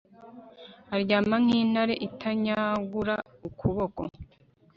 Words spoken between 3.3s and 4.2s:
ukuboko